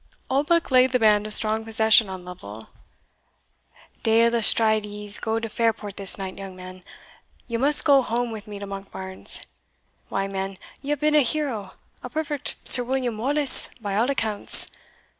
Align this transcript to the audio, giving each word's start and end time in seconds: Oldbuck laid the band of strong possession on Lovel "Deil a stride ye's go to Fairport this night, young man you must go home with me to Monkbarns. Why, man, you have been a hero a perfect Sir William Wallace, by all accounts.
Oldbuck 0.31 0.71
laid 0.71 0.93
the 0.93 0.99
band 0.99 1.27
of 1.27 1.33
strong 1.35 1.63
possession 1.63 2.09
on 2.09 2.25
Lovel 2.25 2.69
"Deil 4.01 4.33
a 4.33 4.41
stride 4.41 4.83
ye's 4.83 5.19
go 5.19 5.39
to 5.39 5.47
Fairport 5.47 5.95
this 5.95 6.17
night, 6.17 6.39
young 6.39 6.55
man 6.55 6.83
you 7.47 7.59
must 7.59 7.85
go 7.85 8.01
home 8.01 8.31
with 8.31 8.47
me 8.47 8.57
to 8.57 8.65
Monkbarns. 8.65 9.45
Why, 10.09 10.27
man, 10.27 10.57
you 10.81 10.89
have 10.89 10.99
been 10.99 11.13
a 11.13 11.21
hero 11.21 11.73
a 12.01 12.09
perfect 12.09 12.55
Sir 12.63 12.83
William 12.83 13.19
Wallace, 13.19 13.69
by 13.79 13.95
all 13.95 14.09
accounts. 14.09 14.71